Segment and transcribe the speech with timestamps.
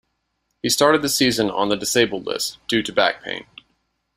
[0.63, 3.45] He started the season on the disabled list, due to back pain.